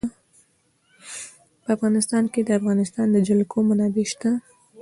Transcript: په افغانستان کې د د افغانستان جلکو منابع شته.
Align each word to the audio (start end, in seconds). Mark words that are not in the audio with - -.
په 1.63 1.69
افغانستان 1.75 2.23
کې 2.33 2.41
د 2.43 2.45
د 2.47 2.49
افغانستان 2.59 3.07
جلکو 3.27 3.57
منابع 3.69 4.05
شته. 4.11 4.31